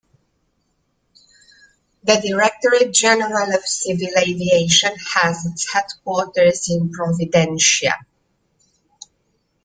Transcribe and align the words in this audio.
The 2.03 2.15
Directorate 2.27 2.91
General 2.91 3.53
of 3.53 3.63
Civil 3.63 4.07
Aviation 4.17 4.95
has 5.13 5.45
its 5.45 5.71
headquarters 5.71 6.67
in 6.71 6.89
Providencia. 6.89 7.93